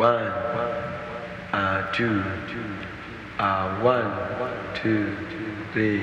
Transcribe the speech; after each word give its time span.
One, 0.00 0.30
uh, 1.52 1.92
two, 1.92 2.22
one, 3.82 4.12
two, 4.80 5.12
three. 5.72 6.02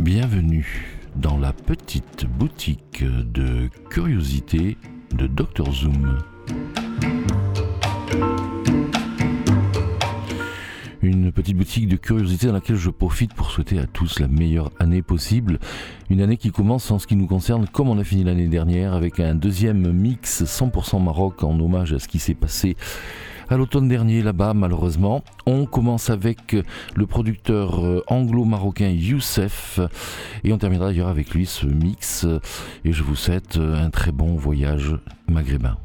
Bienvenue 0.00 0.98
dans 1.16 1.38
la 1.38 1.54
petite 1.54 2.26
boutique 2.26 3.02
de 3.02 3.70
curiosité 3.88 4.76
de 5.12 5.26
Dr 5.26 5.72
Zoom. 5.72 5.99
Curiosité 12.10 12.48
dans 12.48 12.54
laquelle 12.54 12.74
je 12.74 12.90
profite 12.90 13.34
pour 13.34 13.52
souhaiter 13.52 13.78
à 13.78 13.86
tous 13.86 14.18
la 14.18 14.26
meilleure 14.26 14.72
année 14.80 15.00
possible. 15.00 15.60
Une 16.10 16.20
année 16.20 16.38
qui 16.38 16.50
commence 16.50 16.90
en 16.90 16.98
ce 16.98 17.06
qui 17.06 17.14
nous 17.14 17.28
concerne 17.28 17.68
comme 17.68 17.88
on 17.88 18.00
a 18.00 18.02
fini 18.02 18.24
l'année 18.24 18.48
dernière 18.48 18.94
avec 18.94 19.20
un 19.20 19.36
deuxième 19.36 19.92
mix 19.92 20.42
100% 20.42 21.00
Maroc 21.00 21.44
en 21.44 21.56
hommage 21.60 21.92
à 21.92 22.00
ce 22.00 22.08
qui 22.08 22.18
s'est 22.18 22.34
passé 22.34 22.76
à 23.48 23.56
l'automne 23.56 23.86
dernier 23.86 24.22
là-bas 24.22 24.54
malheureusement. 24.54 25.22
On 25.46 25.66
commence 25.66 26.10
avec 26.10 26.56
le 26.96 27.06
producteur 27.06 27.78
euh, 27.78 28.02
anglo-marocain 28.08 28.88
Youssef 28.88 29.78
et 30.42 30.52
on 30.52 30.58
terminera 30.58 30.86
d'ailleurs 30.86 31.06
avec 31.06 31.30
lui 31.30 31.46
ce 31.46 31.66
mix 31.66 32.26
et 32.84 32.92
je 32.92 33.04
vous 33.04 33.14
souhaite 33.14 33.56
un 33.56 33.90
très 33.90 34.10
bon 34.10 34.34
voyage 34.34 34.96
maghrébin. 35.28 35.76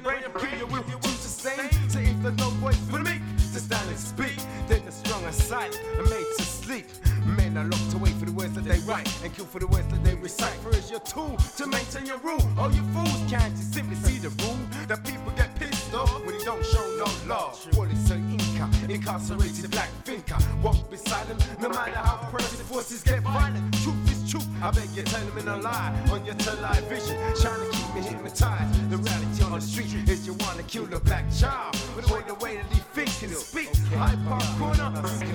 Brain 0.00 0.22
kill 0.38 0.58
you 0.58 0.66
will 0.66 0.82
choose 0.82 1.22
the 1.22 1.28
same. 1.28 1.70
So 1.88 1.98
if 1.98 2.22
there's 2.22 2.36
no 2.36 2.50
voice 2.60 2.78
for 2.90 2.98
me 2.98 3.20
to 3.52 3.60
stand 3.60 3.88
and 3.88 3.98
speak. 3.98 4.36
Then 4.68 4.84
the 4.84 4.92
strong 4.92 5.24
are 5.24 5.32
silent 5.32 5.80
and 5.98 6.08
made 6.08 6.26
to 6.38 6.42
sleep 6.42 6.86
men 7.30 7.56
are 7.56 7.64
locked 7.68 7.94
away 7.94 8.10
for 8.10 8.24
the 8.24 8.32
words 8.32 8.54
that 8.54 8.64
they 8.64 8.78
write 8.80 9.08
and 9.22 9.34
kill 9.34 9.44
for 9.44 9.58
the 9.58 9.66
words 9.66 9.86
that 9.88 10.02
they 10.04 10.14
recite. 10.14 10.54
For 10.62 10.70
it's 10.70 10.90
your 10.90 11.00
tool 11.00 11.36
to 11.56 11.66
maintain 11.66 12.06
your 12.06 12.18
rule. 12.18 12.42
All 12.58 12.72
you 12.72 12.82
fools 12.94 13.22
can't 13.30 13.54
you 13.56 13.62
simply 13.62 13.96
see 13.96 14.18
the 14.18 14.30
rule. 14.42 14.58
That 14.88 15.04
people 15.04 15.32
get 15.36 15.54
pissed 15.56 15.94
off 15.94 16.24
when 16.24 16.34
you 16.34 16.44
don't 16.44 16.64
show 16.64 16.84
no 16.98 17.08
love. 17.26 17.58
Well 17.76 17.88
it's 17.90 18.10
an 18.10 18.22
inca? 18.30 18.68
Incarcerated 18.88 19.70
black 19.70 19.90
thinker. 20.04 20.38
Won't 20.62 20.90
be 20.90 20.96
silent 20.96 21.40
no 21.60 21.68
matter 21.68 21.92
how 21.92 22.20
oppressive 22.22 22.66
forces 22.66 23.02
get 23.02 23.22
violent. 23.22 23.74
Truth 23.82 24.09
truth. 24.30 24.46
I 24.62 24.70
beg 24.70 24.88
you, 24.90 25.02
tell 25.02 25.24
them 25.26 25.38
in 25.38 25.48
a 25.48 25.56
lie 25.56 25.92
on 26.12 26.24
your 26.24 26.34
third 26.36 26.60
vision. 26.84 27.16
Trying 27.40 27.60
to 27.60 27.76
keep 27.76 27.94
me 27.94 28.00
hypnotized. 28.02 28.90
The 28.90 28.96
reality 28.96 29.42
on 29.44 29.52
the 29.52 29.60
street 29.60 29.92
is 30.08 30.26
you 30.26 30.34
wanna 30.34 30.62
kill 30.62 30.86
the 30.86 31.00
black 31.00 31.24
child. 31.32 31.76
But 31.94 32.06
the 32.06 32.14
way 32.14 32.22
the 32.26 32.34
way 32.34 32.56
that 32.56 32.66
he 32.72 32.80
thinks 32.94 33.22
and 33.22 33.32
speaks, 33.32 33.80
okay. 33.86 33.96
Hyde 33.96 34.18
Park 34.26 34.44
Corner, 34.58 34.88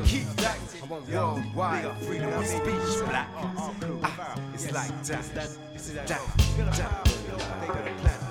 keep 0.05 0.27
back. 0.37 0.59
Yo, 1.09 1.41
why 1.53 1.81
freedom 2.01 2.33
of 2.33 2.45
speech, 2.45 3.09
black? 3.09 3.27
Ah, 3.35 4.35
it's 4.53 4.71
like 4.71 5.03
that, 5.03 5.23
that, 5.35 5.49
that. 6.07 6.07
that. 6.77 8.24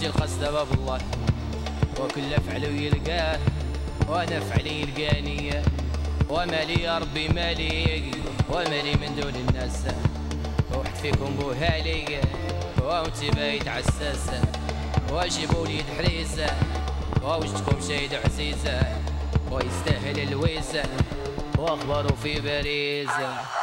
زوجي 0.00 0.12
القصد 0.12 0.40
باب 0.40 0.72
الله. 0.72 0.98
وكل 2.00 2.40
فعل 2.46 2.64
يلقاه 2.64 3.38
وأنا 4.08 4.40
فعلي 4.40 4.80
يلقاني. 4.80 5.62
وما 6.28 6.64
لي 6.64 6.82
يا 6.82 6.98
ربي 6.98 7.28
مالي 7.28 8.12
وما 8.50 8.82
لي 8.82 8.94
من 8.94 9.20
دون 9.20 9.34
الناس. 9.34 9.84
وحد 10.74 10.94
فيكم 10.94 11.36
بوهالي 11.36 12.20
وأنت 12.82 13.24
بايت 13.36 13.68
عساسة 13.68 14.42
واجيبوا 15.12 15.66
لي 15.66 15.84
حريزة 15.96 16.46
واوجدكم 17.22 17.80
شايد 17.88 18.14
عزيزة 18.14 18.80
ويستاهل 19.50 20.18
الويزة 20.18 20.82
واخبروا 21.58 22.16
في 22.22 22.40
باريزة 22.40 23.59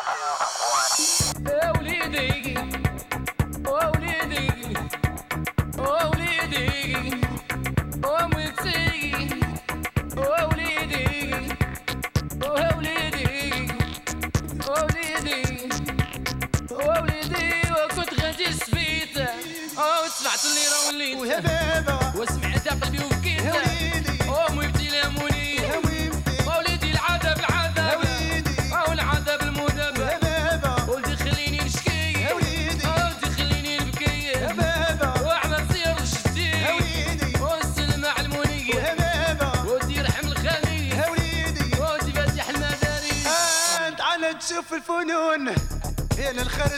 يا 46.17 46.31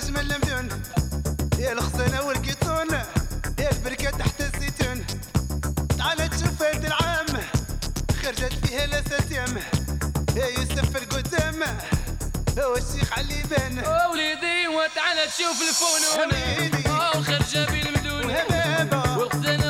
من 0.09 0.17
المدن 0.19 0.69
يا 1.59 1.71
الخزانة 1.71 2.21
يا 3.59 3.71
البركة 3.71 4.09
تحت 4.09 4.41
تعال 5.97 6.29
تشوف 6.29 6.63
خرجت 8.23 8.65
فيها 8.65 8.85
يا 10.35 10.47
هو 12.59 12.75
الشيخ 12.75 13.13
علي 13.17 13.43
بان 13.49 13.77
وليدي 14.11 14.67
وتعال 14.67 15.17
تشوف 15.31 15.57
الفنون. 15.69 16.29
وخرجة 17.19 17.63
آه، 17.63 17.65
بالمدونة 17.71 18.43
والخزانة 19.17 19.68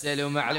السلو 0.00 0.38
على 0.38 0.58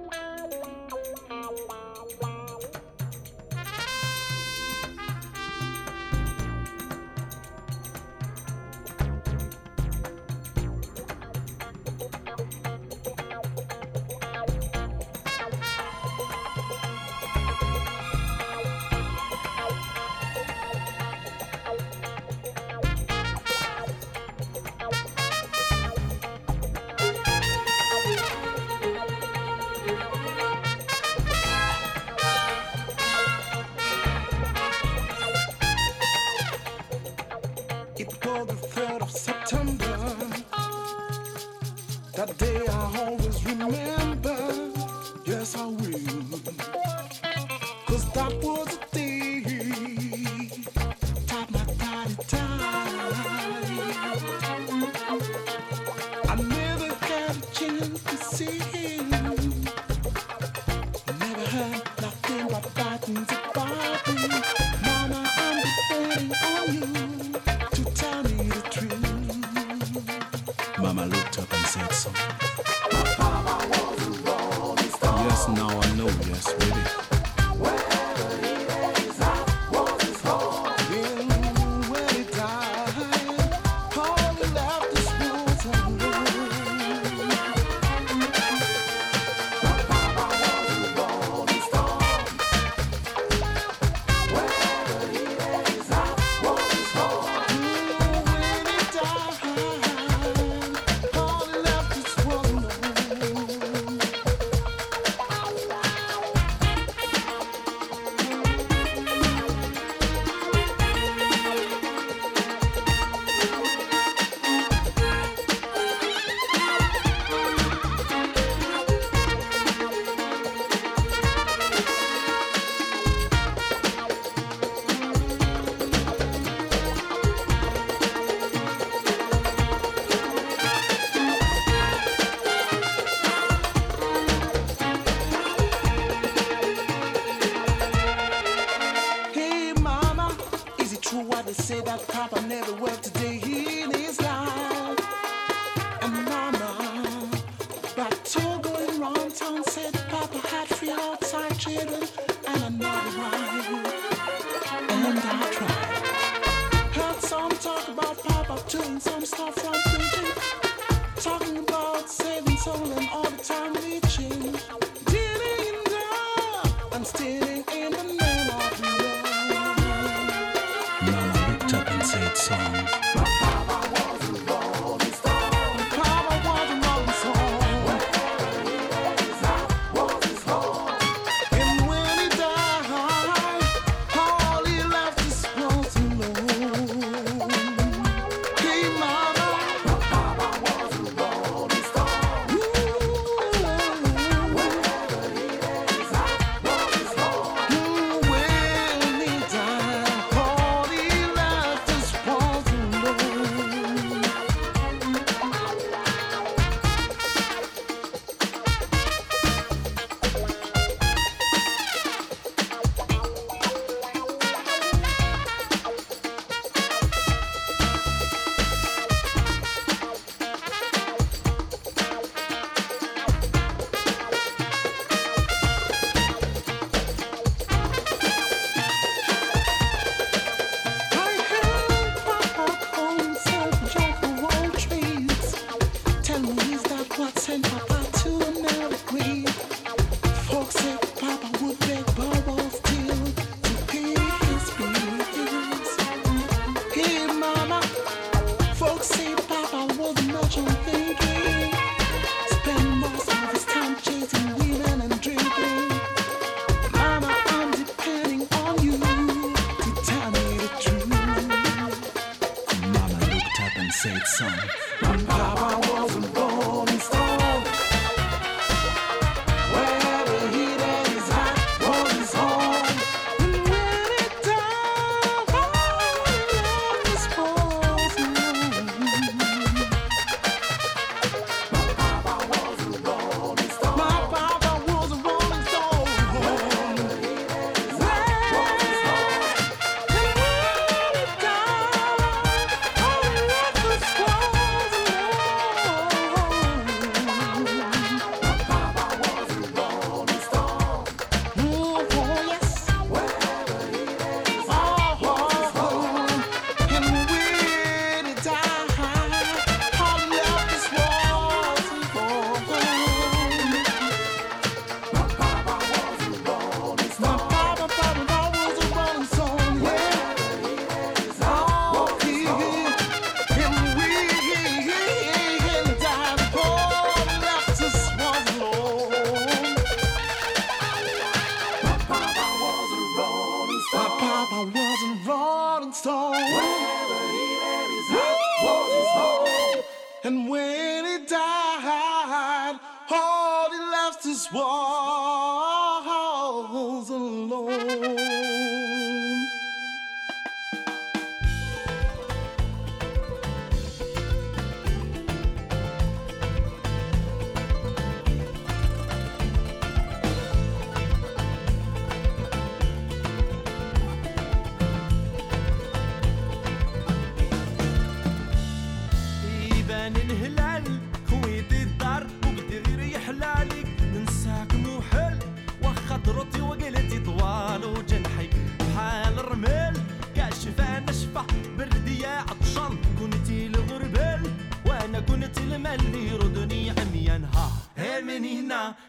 stone. 335.93 336.31
Whenever 336.31 337.19
he 337.35 337.45
let 337.61 337.89
his 337.89 338.09
out 338.17 338.39
was 338.63 338.91
his 338.97 339.09
home. 339.19 339.83
And 340.23 340.49
when 340.49 341.05
he 341.05 341.25
died, 341.25 342.79
all 343.11 343.71
he 343.71 343.79
left 343.79 344.25
is 344.25 344.47
war. 344.53 345.10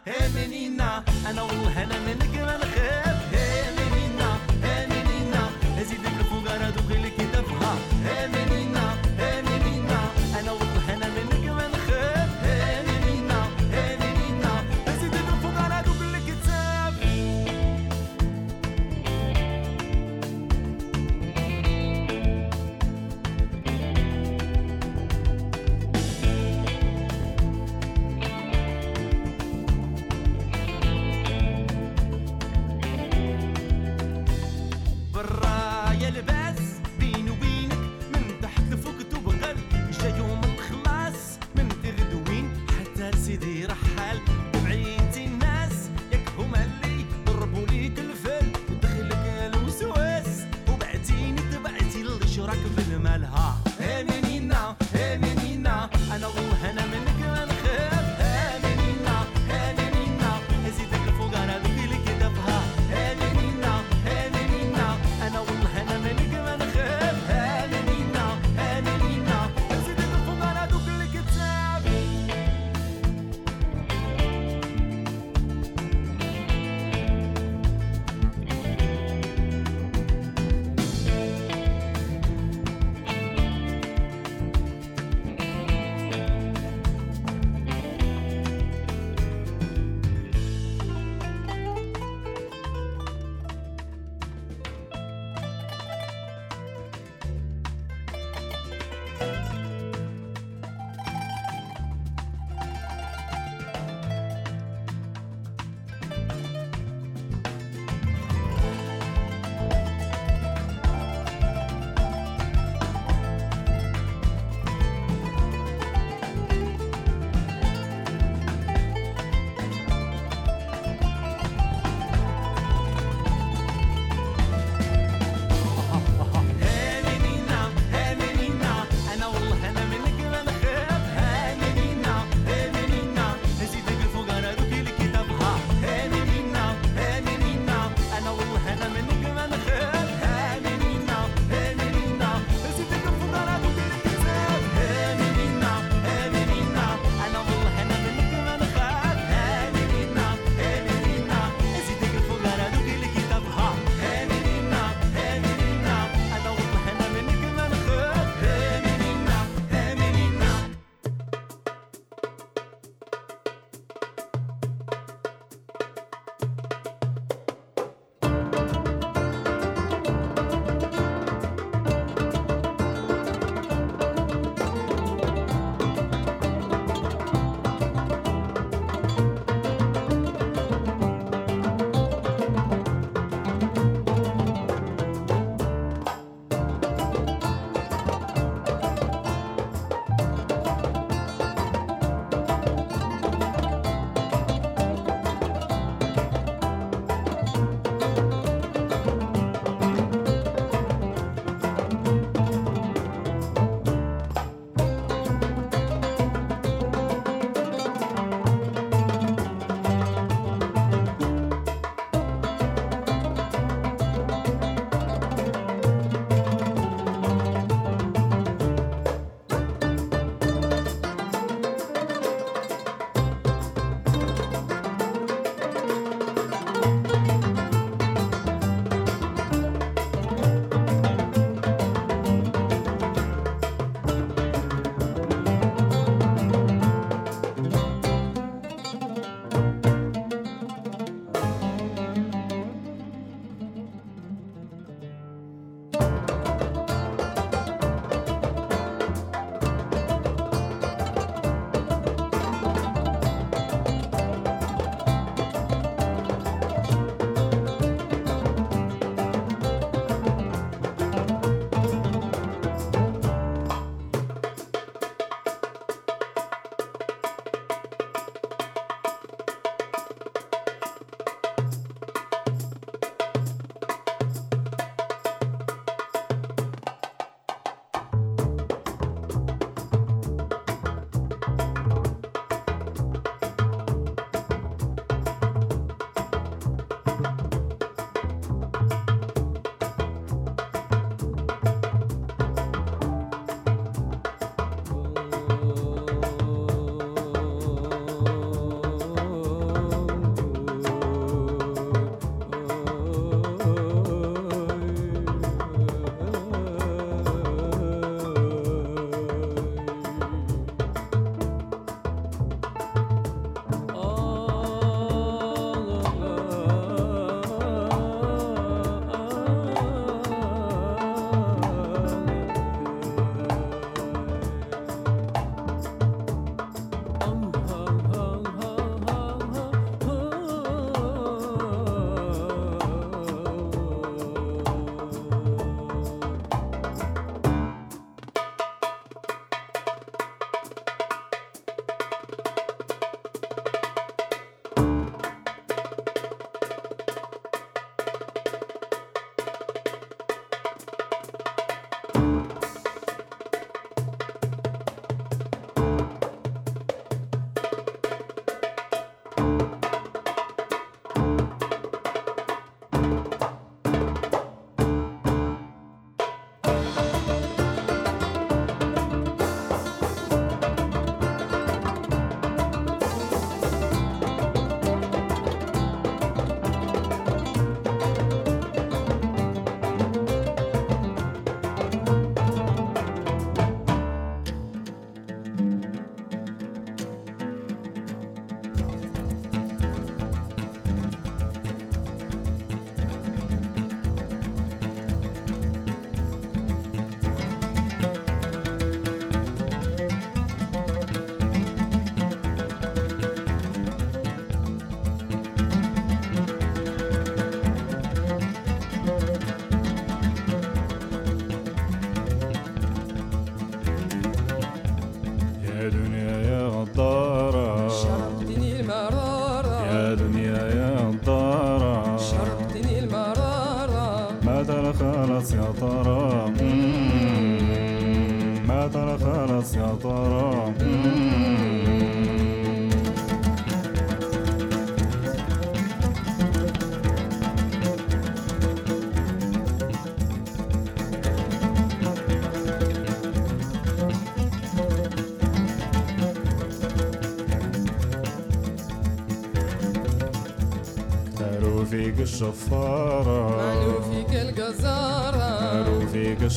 هانينا 0.07 0.75
نعم، 0.77 1.03
أنا 1.29 1.41
والهنا 1.41 1.99
من 1.99 2.22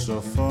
so 0.07 0.21
far. 0.21 0.45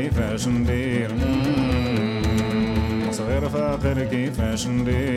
كيفاش 0.00 0.48
ندير 0.48 1.10
صغير 3.10 3.48
فاقر 3.48 4.04
كيفاش 4.04 4.66
ندير 4.66 5.09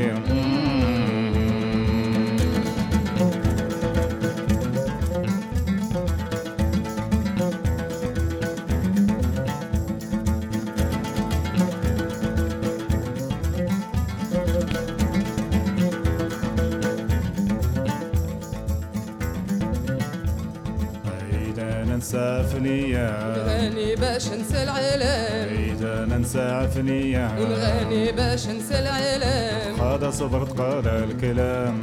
فنيا 22.54 23.34
نغني 23.36 23.94
باش 23.94 24.28
ننسى 24.28 24.62
العالم 24.62 25.48
إذا 25.70 26.04
ننسى 26.04 26.68
فنيا 26.74 27.30
ونغني 27.38 28.12
باش 28.12 28.46
ننسى 28.46 28.78
العالم 28.78 29.80
قاد 29.80 30.10
صبرت 30.10 30.60
قاد 30.60 30.86
الكلام. 30.86 31.80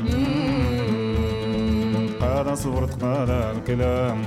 قاد 2.22 2.54
صبرت 2.54 3.04
قاد 3.04 3.30
الكلام. 3.30 4.18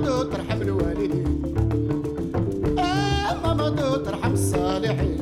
محمد 0.00 0.30
ترحم 0.32 0.62
الوالدين 0.62 1.26
آه 2.78 3.34
محمد 3.34 4.02
ترحم 4.04 4.32
الصالحين 4.32 5.18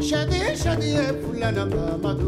شدي 0.00 0.56
شدي 0.56 0.96
فلان 0.96 1.68
محمد 1.68 2.20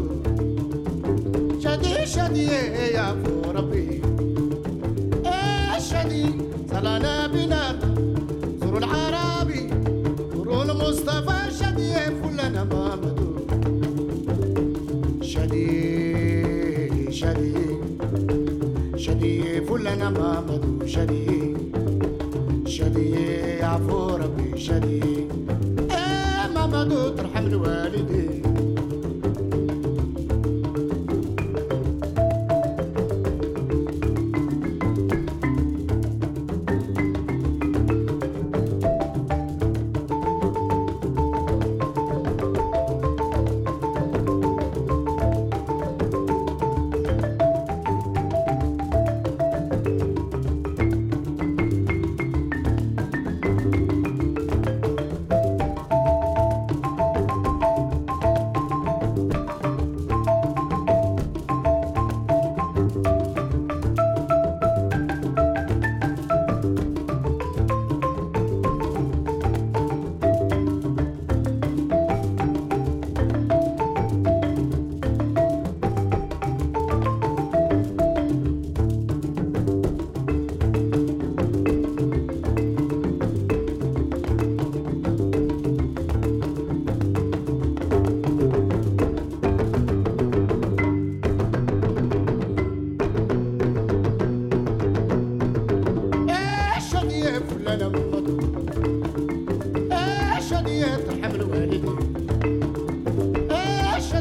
شدي 1.63 2.05
شدي 2.05 2.49
عفو 2.97 3.51
ربي 3.51 4.01
آه 5.25 5.79
شدي 5.79 6.25
صلانا 6.71 7.27
بنا 7.27 7.63
مامدو 20.10 20.86
شدي. 20.86 21.56
شدي 22.66 23.12
عفو 23.62 24.16
ربي 24.16 24.60
شدي. 24.60 25.02
إيه 25.90 26.46
مامدو 26.54 27.08
ترحم 27.08 27.46
الوالدين. 27.46 28.35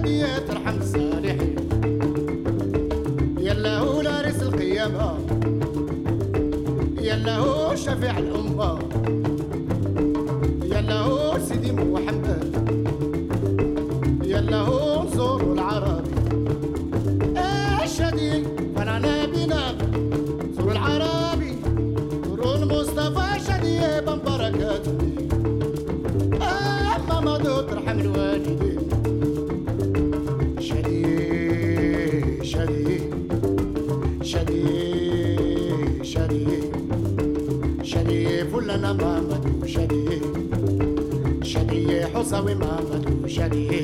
الثانية 0.06 0.38
ترحم 0.38 0.78
الصالحين 0.78 1.56
يلا 3.40 3.78
هو 3.78 4.02
لارس 4.02 4.42
القيامة. 4.42 5.18
يلا 7.02 7.38
هو 7.38 7.76
شفيع 7.76 8.18
الأمة. 8.18 8.95
osawe 42.20 42.56
mava 42.56 43.00
tushadie 43.00 43.82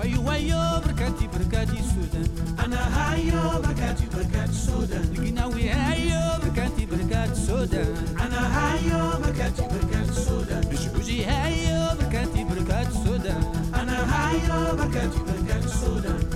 Wayo 0.00 0.22
wayo 0.24 0.80
brakati 0.84 1.28
brakati 1.28 1.76
Sudan. 1.92 2.24
Ana 2.56 2.76
hayo 2.76 3.60
brakati 3.62 4.06
brakati 4.06 4.54
Sudan. 4.56 5.02
Ligina 5.12 5.46
we 5.52 5.68
hayo 5.68 6.40
brakati 6.40 6.86
brakati 6.86 7.36
Sudan. 7.36 7.86
Ana 8.16 8.40
hayo 8.56 9.20
brakati 9.20 9.62
brakati 9.62 10.20
Sudan. 10.24 10.64
Bishuji 10.70 11.22
hayo 11.22 11.96
brakati 12.00 12.44
brakati 12.44 12.96
Sudan. 13.04 13.44
Ana 13.76 13.92
hayo 13.92 14.74
brakati 14.76 15.18
brakati 15.18 15.68
Sudan. 15.68 16.29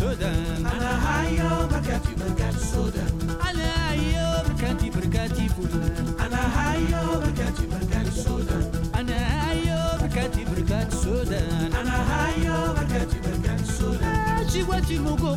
soda. 0.00 0.32
Ana 0.72 0.90
hayo 1.04 1.50
berkati 1.70 2.12
berkati 2.20 2.62
soda. 2.72 3.04
Ana 3.48 3.66
hayo 3.84 4.26
berkati 4.48 4.88
berkati 4.96 5.44
pula. 5.52 5.84
Ana 6.24 6.40
hayo 6.56 7.02
berkati 7.20 7.64
berkati 7.72 8.12
soda. 8.24 8.56
Ana 8.96 9.18
hayo 9.44 9.80
berkati 10.00 10.42
berkati 10.48 10.96
soda. 11.04 11.40
Ana 11.80 11.96
hayo 12.12 12.56
berkati 12.76 13.18
berkati 13.24 13.66
soda. 13.76 14.10
Jiwa 14.52 14.80
jimugo 14.80 15.36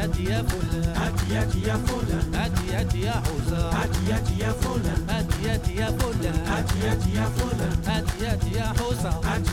Adi 0.00 0.24
ya 0.30 0.40
fulan. 0.48 0.96
Adi 0.96 1.36
adi 1.36 1.60
ya 1.66 1.76
fulan. 1.84 2.24
Adi 2.32 2.66
adi 2.74 3.00
ya 3.04 3.12
hausa. 3.12 3.60
Adi 3.82 4.12
adi 4.16 4.40
ya 4.40 4.50
fulan. 4.60 5.00
Adi 5.08 5.50
adi 5.52 5.72
ya 5.76 5.88
fulan. 5.98 6.36
Adi 6.48 6.78
adi 6.88 7.10
ya 7.16 7.26
fulan. 7.36 7.72
Adi 7.84 8.26
adi 8.32 8.56
ya 8.56 8.66
hausa. 8.78 9.10
Adi. 9.28 9.50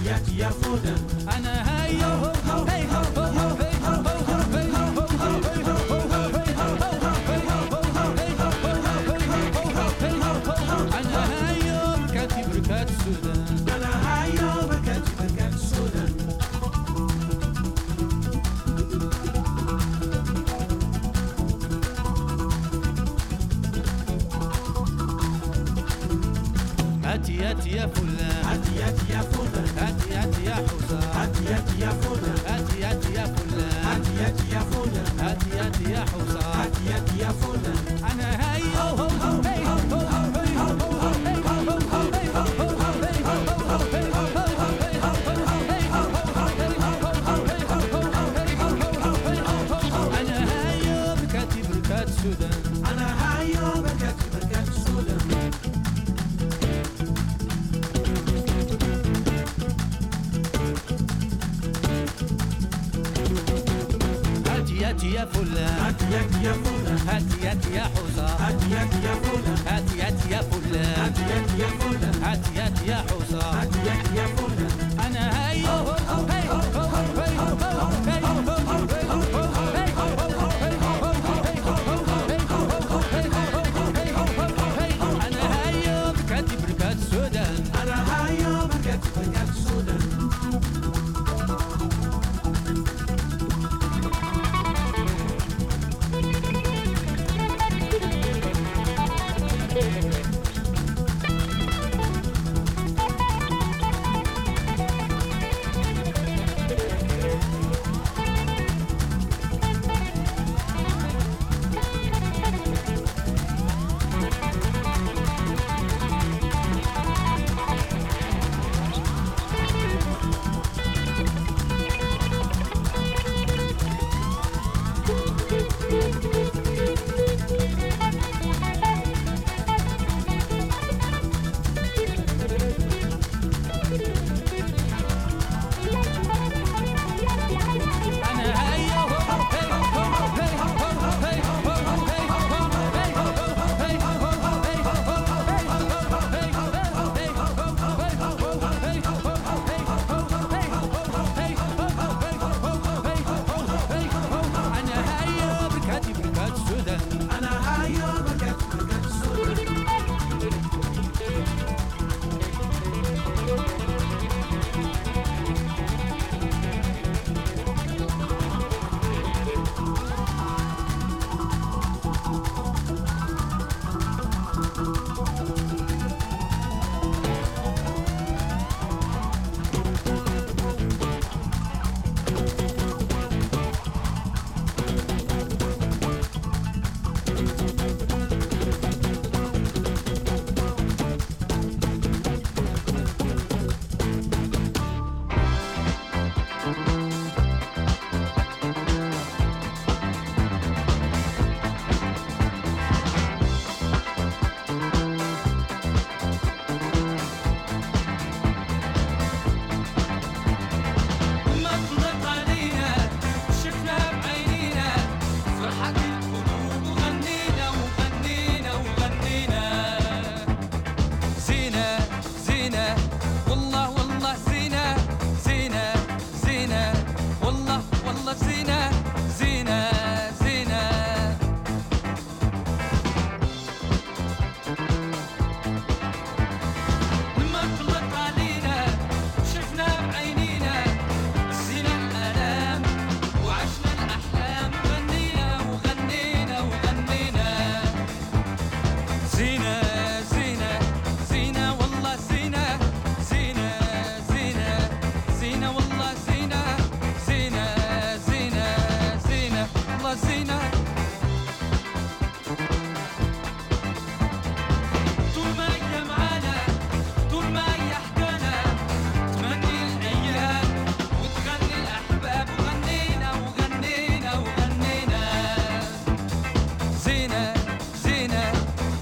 Ana 1.28 1.54
hey 1.68 2.00
yo 2.00 2.08
ho 2.22 2.32
ho 2.48 2.66
hey 2.66 2.84
ho 2.88 3.02
ho 3.16 3.26
ho. 3.60 3.67
هاتي 66.18 66.44
يا 66.44 66.54
فوزة 66.54 66.96
هاتي 67.12 67.48
هاتي 67.48 67.76
يا 67.76 67.84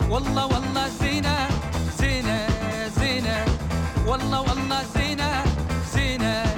والله 0.10 0.46
والله 0.46 0.88
زينة 1.02 1.48
زينة 2.00 2.48
زينة. 3.00 3.46
والله 4.08 4.42
والله 4.42 4.84
زينة 4.96 5.44
زينة. 5.94 6.55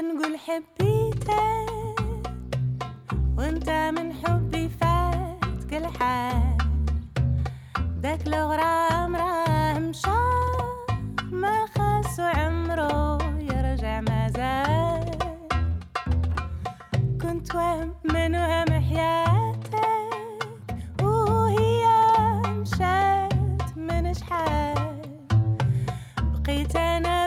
نقول 0.00 0.38
حبيتك 0.38 1.70
وانت 3.38 3.70
من 3.70 4.12
حبي 4.12 4.68
فات 4.68 5.64
كل 5.70 5.86
حال. 5.86 6.56
داك 7.96 8.26
الغرام 8.26 9.16
راه 9.16 9.78
مشى 9.78 10.08
ما 11.32 11.66
خاص 11.76 12.20
عمرو 12.20 13.18
يرجع 13.40 14.00
مازال 14.00 15.10
كنت 17.22 17.54
وهم 17.54 17.94
من 18.04 18.34
وهم 18.36 18.82
حياتك 18.82 19.82
وهي 21.02 21.86
مشات 22.46 23.76
من 23.76 24.14
شحال. 24.14 25.02
بقيت 26.22 26.76
أنا 26.76 27.21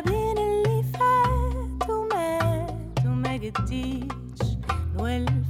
que 3.45 3.51
teach. 3.63 4.57
Noel 4.95 5.44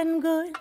and 0.00 0.22
good. 0.22 0.59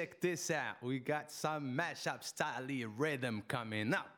Check 0.00 0.18
this 0.18 0.50
out. 0.50 0.76
We 0.82 0.98
got 0.98 1.30
some 1.30 1.76
mashup 1.76 2.24
style 2.24 2.66
rhythm 2.96 3.42
coming 3.46 3.92
up. 3.92 4.16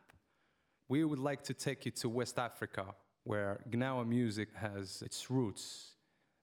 We 0.89 1.05
would 1.05 1.19
like 1.19 1.43
to 1.45 1.55
take 1.55 1.85
you 1.87 1.91
to 2.03 2.09
West 2.09 2.39
Africa, 2.39 2.95
where 3.25 3.61
Gnawa 3.69 4.07
music 4.07 4.51
has 4.55 5.03
its 5.05 5.29
roots, 5.29 5.97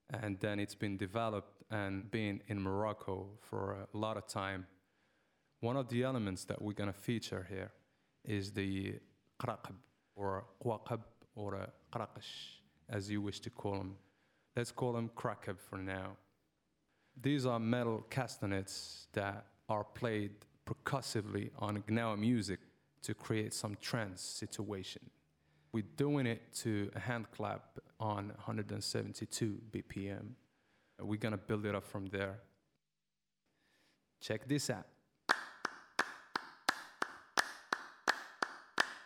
and 0.09 0.37
then 0.41 0.59
it's 0.59 0.75
been 0.75 0.97
developed 0.97 1.63
and 1.71 2.11
been 2.11 2.41
in 2.49 2.59
Morocco 2.59 3.27
for 3.39 3.87
a 3.93 3.97
lot 3.97 4.17
of 4.17 4.27
time. 4.27 4.67
One 5.61 5.77
of 5.77 5.87
the 5.87 6.03
elements 6.03 6.43
that 6.45 6.61
we're 6.61 6.73
gonna 6.73 6.91
feature 6.91 7.47
here 7.49 7.71
is 8.25 8.51
the 8.51 8.95
qraqab, 9.41 9.75
or 10.17 10.47
qwaqab, 10.61 10.99
or 11.35 11.65
qraqash, 11.93 12.31
as 12.89 13.09
you 13.09 13.21
wish 13.21 13.39
to 13.39 13.49
call 13.49 13.77
them. 13.77 13.95
Let's 14.57 14.73
call 14.73 14.91
them 14.91 15.09
qraqab 15.15 15.57
for 15.59 15.77
now. 15.77 16.17
These 17.21 17.45
are 17.45 17.59
metal 17.59 18.05
castanets 18.09 19.07
that 19.11 19.45
are 19.67 19.83
played 19.83 20.31
percussively 20.63 21.51
on 21.59 21.83
Gnawa 21.83 22.17
music 22.17 22.59
to 23.01 23.13
create 23.13 23.53
some 23.53 23.75
trance 23.81 24.21
situation. 24.21 25.01
We're 25.73 25.83
doing 25.97 26.25
it 26.25 26.41
to 26.63 26.89
a 26.95 26.99
hand 26.99 27.29
clap 27.31 27.79
on 27.99 28.27
172 28.45 29.61
BPM. 29.71 30.29
We're 31.01 31.17
gonna 31.19 31.37
build 31.37 31.65
it 31.65 31.75
up 31.75 31.85
from 31.85 32.05
there. 32.07 32.39
Check 34.21 34.47
this 34.47 34.69
out. 34.69 34.87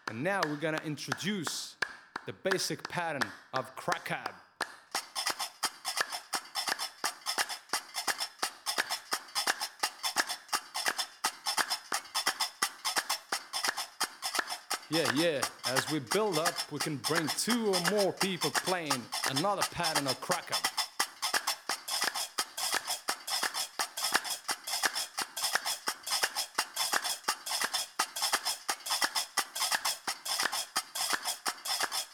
And 0.10 0.24
now 0.24 0.42
we're 0.46 0.58
gonna 0.58 0.82
introduce 0.86 1.76
the 2.28 2.34
basic 2.34 2.88
pattern 2.90 3.30
of 3.54 3.76
qraqab. 3.76 4.34
Yeah, 14.94 15.12
yeah. 15.16 15.42
As 15.66 15.92
we 15.92 15.98
build 15.98 16.38
up, 16.38 16.54
we 16.72 16.78
can 16.78 16.98
bring 16.98 17.28
two 17.30 17.74
or 17.74 17.90
more 17.90 18.14
people 18.14 18.52
playing 18.52 18.92
another 19.32 19.64
pattern 19.72 20.06
of 20.06 20.22
cracker. 20.22 20.54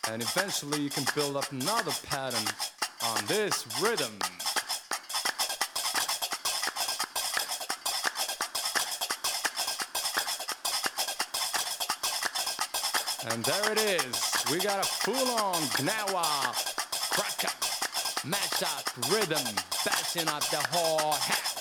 And 0.10 0.22
eventually 0.22 0.82
you 0.82 0.90
can 0.90 1.04
build 1.14 1.36
up 1.36 1.52
another 1.52 1.92
pattern 2.08 2.48
on 3.04 3.26
this 3.26 3.68
rhythm. 3.82 4.18
And 13.32 13.44
there 13.46 13.72
it 13.72 13.78
is. 13.80 14.34
We 14.52 14.58
got 14.60 14.84
a 14.84 14.88
full-on 14.88 15.62
Gnawa 15.78 16.54
cracker 17.12 17.54
mashup 18.26 18.86
rhythm 19.14 19.44
bashing 19.86 20.28
up 20.28 20.44
the 20.50 20.58
whole 20.72 21.14
house. 21.14 21.60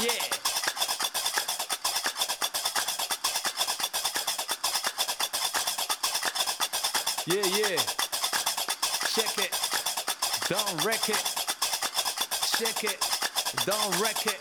Yeah. 0.00 0.44
Yeah, 7.26 7.46
yeah. 7.58 7.78
Check 9.14 9.38
it. 9.38 9.52
Don't 10.48 10.84
wreck 10.84 11.08
it. 11.08 11.24
Check 12.58 12.84
it. 12.84 13.00
Don't 13.66 14.00
wreck 14.00 14.26
it. 14.26 14.40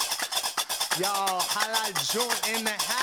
Y'all, 1.00 1.42
halal 1.42 2.14
joint 2.14 2.58
in 2.58 2.64
the 2.66 2.72
house. 2.72 3.03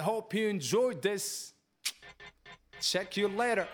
I 0.00 0.02
hope 0.02 0.32
you 0.32 0.48
enjoyed 0.48 1.02
this. 1.02 1.52
Check 2.80 3.18
you 3.18 3.28
later. 3.28 3.68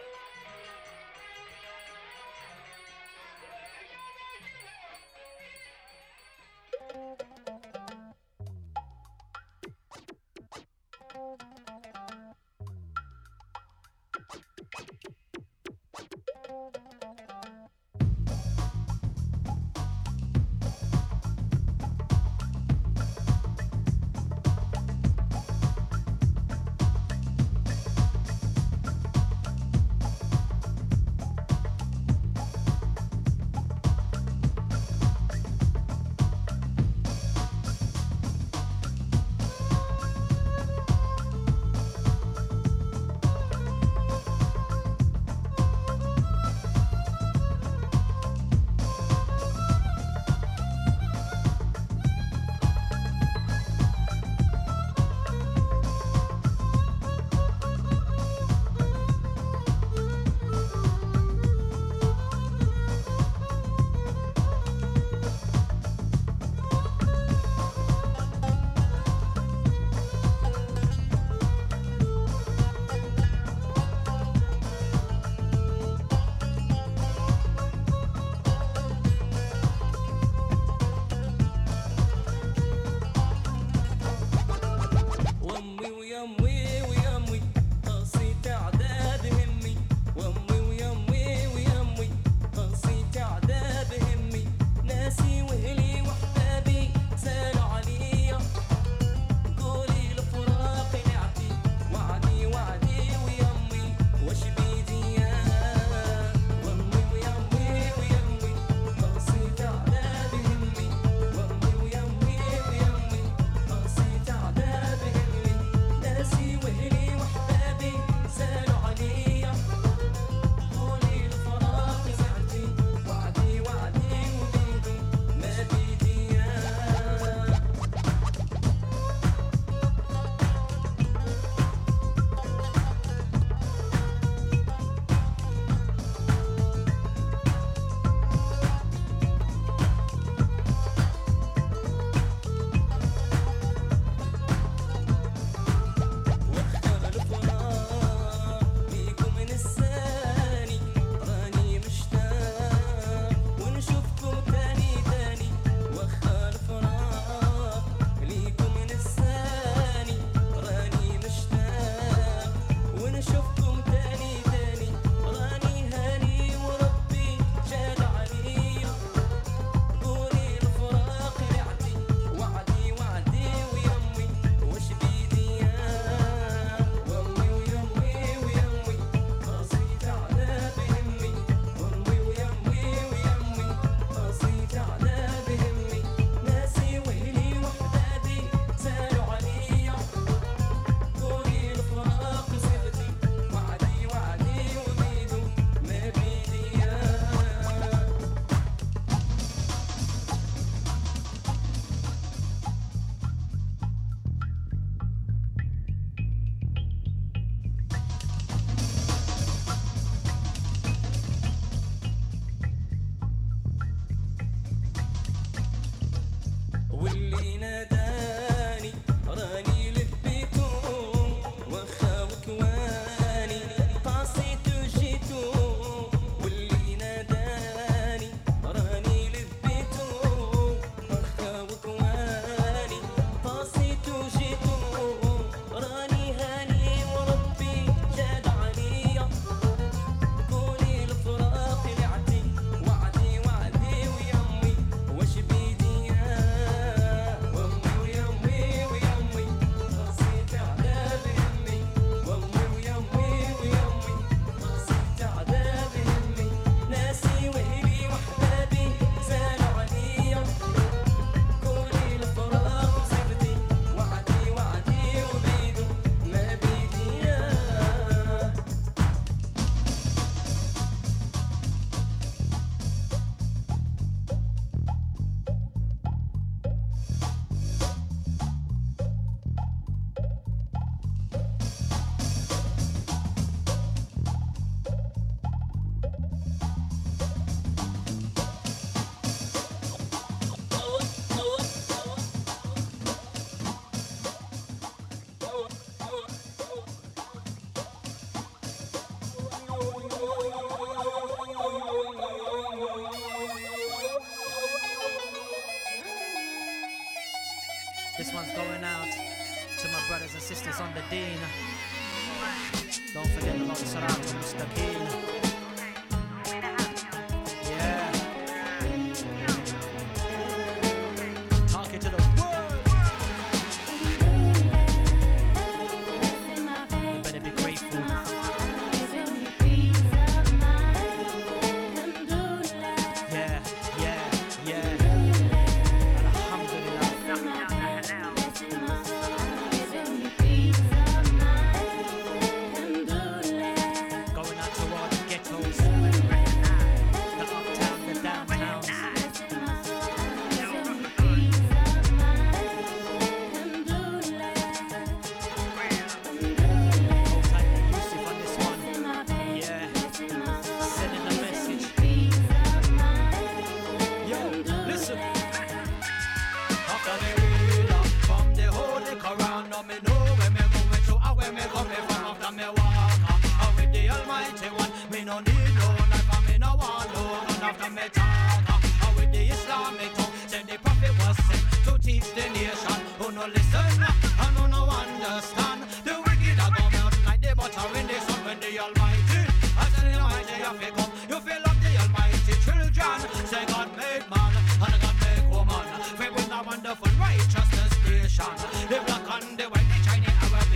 They 398.37 398.99
black 399.07 399.43
and 399.43 399.59
the 399.59 399.65
white, 399.65 399.89
the 399.89 400.05
Chinese, 400.05 400.29
Arab, 400.43 400.69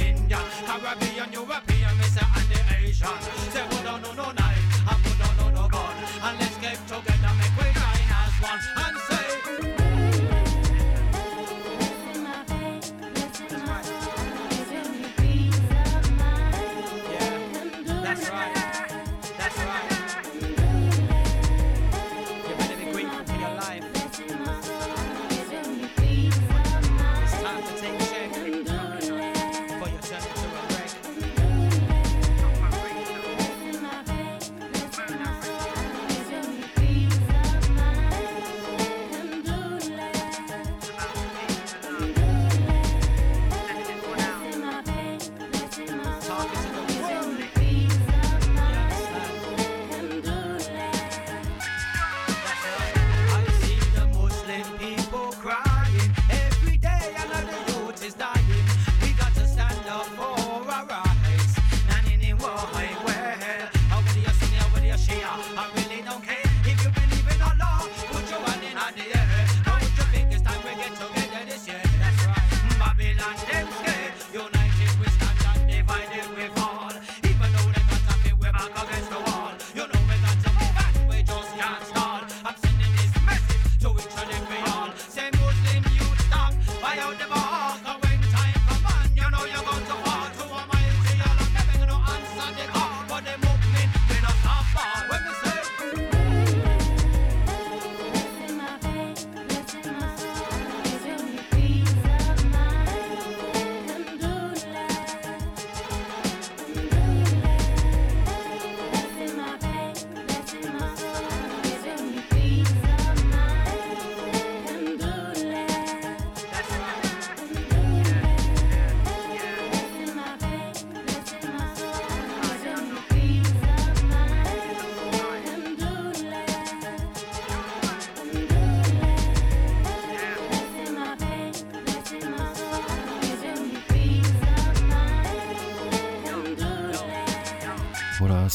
Caribbean. 0.64 1.09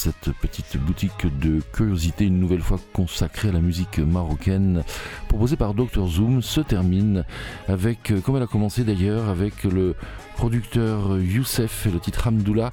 cette 0.06 0.34
petite 0.34 0.78
boutique 0.78 1.26
de 1.40 1.62
curiosité 1.74 2.26
une 2.26 2.40
nouvelle 2.40 2.62
fois 2.62 2.80
consacrée 2.94 3.50
à 3.50 3.52
la 3.52 3.60
musique 3.60 3.98
marocaine 3.98 4.84
proposée 5.30 5.56
par 5.56 5.74
Dr 5.74 6.06
Zoom 6.06 6.44
se 6.44 6.62
termine 6.62 7.24
avec, 7.68 8.12
euh, 8.12 8.22
comme 8.22 8.36
elle 8.36 8.44
a 8.44 8.48
commencé 8.48 8.84
d'ailleurs, 8.84 9.30
avec 9.30 9.64
le 9.64 9.96
producteur 10.36 11.18
Youssef 11.18 11.88
et 11.88 11.92
le 11.92 12.00
titre 12.00 12.28
Hamdoullah 12.28 12.72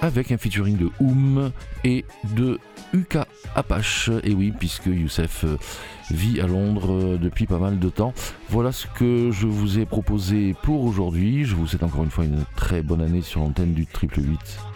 avec 0.00 0.32
un 0.32 0.38
featuring 0.38 0.78
de 0.78 0.88
Oum 0.98 1.52
et 1.84 2.06
de 2.34 2.58
Uka 2.94 3.26
Apache. 3.54 4.10
Et 4.24 4.32
oui, 4.32 4.50
puisque 4.58 4.86
Youssef 4.86 5.44
euh, 5.44 5.58
vit 6.10 6.40
à 6.40 6.46
Londres 6.46 6.90
euh, 6.90 7.18
depuis 7.18 7.46
pas 7.46 7.58
mal 7.58 7.78
de 7.78 7.90
temps. 7.90 8.14
Voilà 8.48 8.72
ce 8.72 8.86
que 8.86 9.30
je 9.30 9.46
vous 9.46 9.78
ai 9.78 9.84
proposé 9.84 10.54
pour 10.62 10.84
aujourd'hui. 10.84 11.44
Je 11.44 11.54
vous 11.54 11.66
souhaite 11.66 11.82
encore 11.82 12.04
une 12.04 12.10
fois 12.10 12.24
une 12.24 12.44
très 12.56 12.80
bonne 12.80 13.02
année 13.02 13.20
sur 13.20 13.40
l'antenne 13.40 13.74
du 13.74 13.84
Triple 13.84 14.20
8. 14.20 14.75